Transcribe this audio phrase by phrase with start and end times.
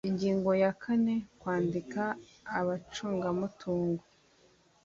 [0.09, 2.01] ingingo ya kane kwandika
[2.59, 4.03] abacungamutungo